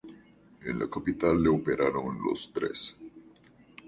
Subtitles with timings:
[0.65, 2.95] En la Capital le operaron los Dres.